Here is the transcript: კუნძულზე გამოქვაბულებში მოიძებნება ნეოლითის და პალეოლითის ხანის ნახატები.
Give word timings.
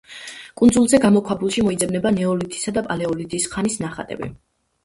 კუნძულზე 0.61 0.99
გამოქვაბულებში 1.03 1.63
მოიძებნება 1.67 2.13
ნეოლითის 2.17 2.65
და 2.79 2.85
პალეოლითის 2.89 3.49
ხანის 3.55 3.79
ნახატები. 3.85 4.33